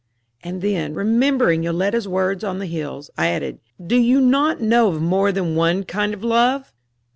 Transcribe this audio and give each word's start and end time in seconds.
And 0.43 0.63
then, 0.63 0.95
remembering 0.95 1.61
Yoletta's 1.61 2.07
words 2.07 2.43
on 2.43 2.57
the 2.57 2.65
hills, 2.65 3.11
I 3.19 3.27
added: 3.27 3.59
"Do 3.85 3.97
you 3.97 4.19
not 4.19 4.59
know 4.59 4.87
of 4.87 4.99
more 4.99 5.31
than 5.31 5.53
one 5.55 5.83
kind 5.83 6.15
of 6.15 6.23
love?" 6.23 6.73